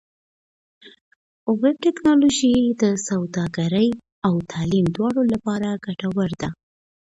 ویب 1.61 1.75
ټکنالوژي 1.85 2.55
د 2.81 2.83
سوداګرۍ 3.07 3.89
او 4.27 4.33
تعلیم 4.51 4.85
دواړو 4.95 5.21
لپاره 5.33 5.69
ګټوره 5.85 6.35
ده. 6.41 6.49